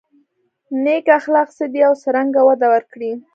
[0.83, 3.11] نېک اخلاق څه دي او څرنګه وده ورکړو.